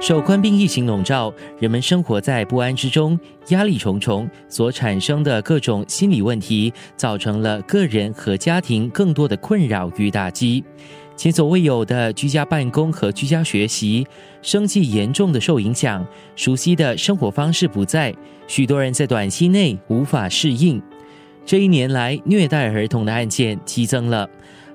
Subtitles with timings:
[0.00, 10.64] 受冠病疫情笼罩，人们生活在不安之中，压力重重，所产生的各种心理问题，造成了个人和家庭更多的困扰与打击。
[11.16, 14.06] 前所未有的居家办公和居家学习，
[14.40, 16.04] 生计严重的受影响，
[16.34, 18.14] 熟悉的生活方式不在，
[18.46, 20.80] 许多人在短期内无法适应。
[21.44, 24.26] 这一年来，虐待儿童的案件激增了。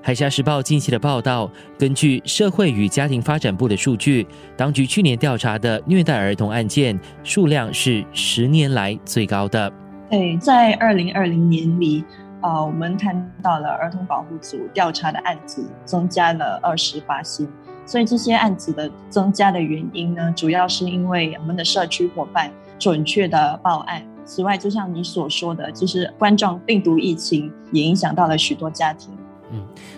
[0.06, 4.24] 海峡时报近期的报道，根据社会与家庭发展部的数据，
[4.56, 9.68] 当局去年调查的虐待儿童案件数量是十年来最高的。
[10.08, 12.04] 对，在二零二零年里。
[12.40, 17.44] 啊，我们看到了儿童保护组调查的案子增加了二十八些，
[17.84, 24.00] 所以这些案子的增加的原因呢，主要是因为我们的社区伙伴准确的报案。
[24.24, 29.12] 此外，就像你所说的，就是冠状病毒疫情也影响到了许多家庭。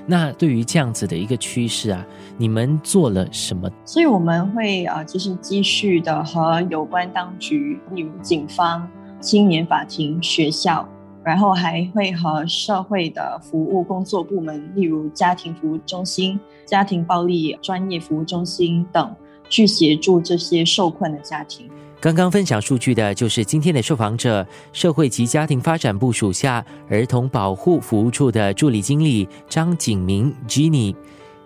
[0.06, 2.04] 那对于这样子的一个趋势啊，
[2.36, 3.70] 你们做了什么？
[3.84, 8.88] 所以我们会啊，就是继续的和有关当局，例如警方、
[9.20, 10.88] 青年法庭、学校。
[11.24, 19.14] 然后还会和社会的服务工作部门，例如家庭服务中心、家庭暴力专业服务中心等，
[19.48, 21.68] 去协助这些受困的家庭。
[22.00, 30.94] 刚刚分享数据的就是今天的受访者，社会及家庭发展部属下儿童保护服务处的助理经理张景明 （Jenny）。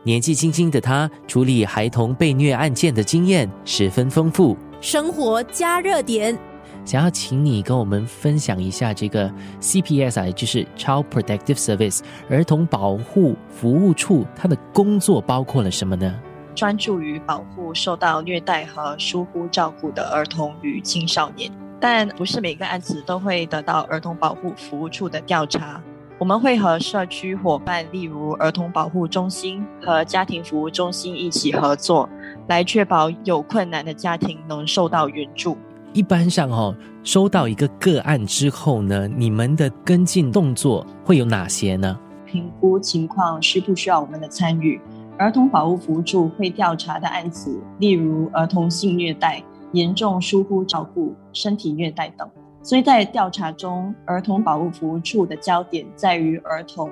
[0.03, 4.57] 年纪轻轻的他，处理孩童被虐案件的经验十分丰富。
[4.81, 6.39] 生活加热点。
[6.85, 16.13] 想要请你跟我们分享一下这个 CPSI，，就是 Child Protective Service 儿童保护服务处，它的工作包括了什么呢？
[16.55, 21.51] 专注于保护受到虐待和疏忽照顾的儿童与青少年，
[21.81, 25.83] 但不是每个案子都会得到儿童保护服务处的调查。
[26.19, 32.09] 我们会和社区伙伴，例如儿童保护中心和家庭服务中心一起合作，
[32.47, 35.57] 来确保有困难的家庭能受到援助。
[35.93, 41.99] 一般上哦，收到一个个案之后呢，你们的跟进动作会有哪些呢？
[42.25, 44.81] 评估情况需不需要我们的参与？
[45.19, 49.43] 儿童保护服务处会调查的案子，例如儿童性虐待、
[49.73, 52.29] 严重疏忽照顾、身体虐待等。
[52.63, 56.91] 所以在调查中，儿童保护服务处的焦点在于儿童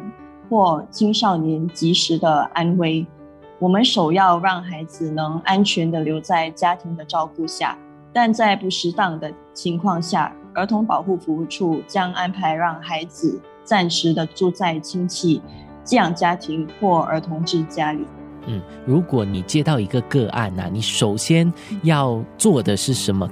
[0.49, 3.07] 或青少年及时的安危。
[3.59, 7.77] 我们首要让孩子能安全的留在家庭的照顾下。
[8.13, 15.41] 但在不适当的情况下，儿童保护服务处将安排让孩子暂时的住在亲戚、
[15.91, 18.07] 寄养家庭或儿童之家里。
[18.47, 21.53] 嗯，如果你接到一个个案呐，你首先
[21.83, 23.29] 要做的是什么？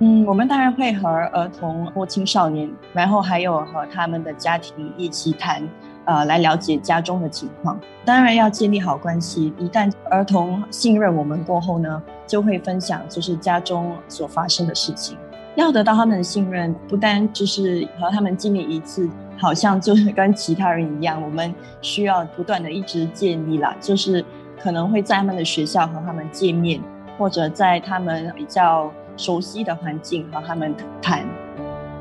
[0.00, 5.66] 嗯，我们当然会和儿童或青少年，然后还有和他们的家庭一起谈。
[6.04, 9.50] 呃，来了解家中的情况，当然要建立好关系。
[9.58, 15.16] 一旦儿童信任我们过后呢，就会分享就是家中所发生的事情。
[15.56, 19.08] 要得到他们的信任，不单就是和他们经历一次，
[19.44, 24.24] 好像就是跟其他人一样，我们需要不断的一直建立啦，就是
[24.58, 26.80] 可能会在他们的学校和他们见面，
[27.18, 31.26] 或者在他们比较熟悉的环境和他们谈。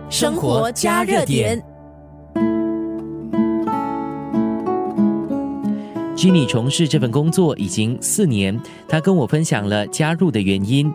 [0.09, 1.61] 生活加热点。
[6.15, 10.89] 经理从事这份工作已经四年，他跟我分享了加入的原因。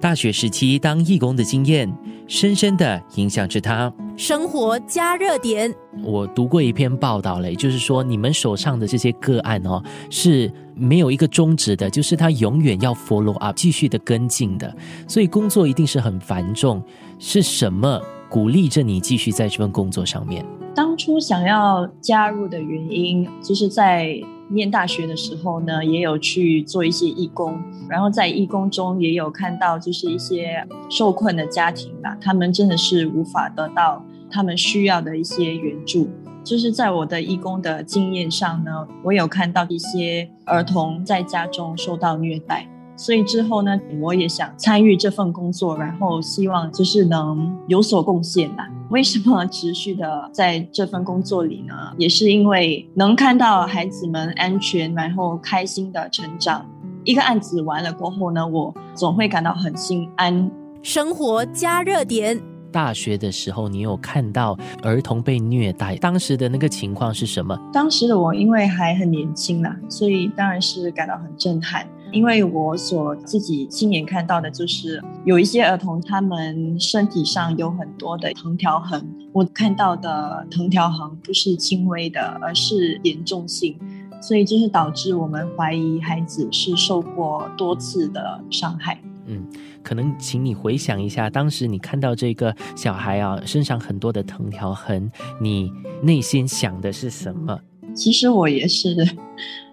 [0.00, 1.92] 大学时期当义工的经验，
[2.30, 3.92] 深深的影响着他。
[4.16, 5.74] 生活加热点，
[6.04, 14.72] 我读过一篇报道嘞，就是说你们手上的这些个案哦，是没有一个终止的，就是他永远要 follow up，继续的跟进的，
[15.08, 16.80] 所以工作一定是很繁重。
[17.18, 20.46] 是什么鼓励着你继续在这份工作上面？
[20.74, 24.22] 当初想要加入的原因，就是在。
[24.52, 27.56] 念大学的时候呢，也有去做一些义工，
[27.88, 36.10] 然后在义工中也有看到，就是一些受困的家庭吧，他们真的是无法得到他们需要的一些援助。
[36.42, 42.68] 就是在我的义工的经验上呢，我有看到一些儿童在家中受到虐待。
[43.00, 48.68] 所以之后呢，我也想参与这份工作，然后希望就是能有所贡献吧。
[48.90, 51.74] 为什么持续的在这份工作里呢？
[51.96, 56.66] 也是因为能看到孩子们安全，然后开心的成长。
[57.04, 60.50] 一个案子完了过后呢，我总会感到很心安。
[60.82, 62.38] 生活加热点。
[62.70, 67.58] 大学的时候，你有看到儿童被虐待，当时的那个情况是什么？
[67.72, 71.84] 当时的我因为还很年轻啦，所以当然是感到很震撼。
[72.12, 79.06] 因为我所自己亲眼看到的，就是有一些儿童，他们身体上有很多的藤条痕。
[79.32, 83.76] 我看到的藤条痕不是轻微的，而是严重性，
[84.20, 89.00] 所以就是导致我们怀疑孩子是受过多次的伤害。
[89.26, 89.46] 嗯，
[89.84, 95.08] 可能请你回想一下，当时你看到这个小孩啊身上很多的藤条痕，
[95.40, 95.70] 你
[96.02, 97.60] 内心想的是什么？
[97.94, 98.96] 其实我也是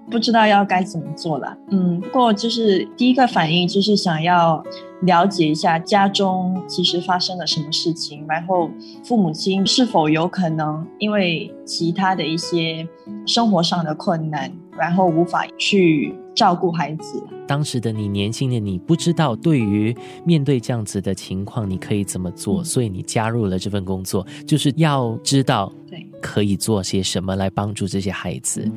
[0.10, 1.58] 不知道要该怎么做了。
[1.70, 4.64] 嗯，不过就是第一个反应就是想要
[5.02, 8.70] 了解一下家中其实发生了什么事情，然后
[9.04, 12.88] 父母亲是否有可能因为其他的一些
[13.26, 17.22] 生活上的困难，然后无法去照顾孩子。
[17.46, 19.96] 当时的你，年轻的你，不知道对于
[20.26, 28.70] 面对这样子的情况，你可以怎么做，所以你加入了这份工作，就是要知道对可以做些什么来帮助这些孩子。